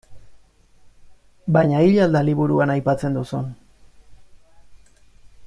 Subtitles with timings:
[1.57, 3.55] Baina hil al da liburuan aipatzen duzun.